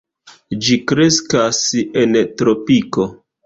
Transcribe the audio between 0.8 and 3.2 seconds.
kreskas en tropiko.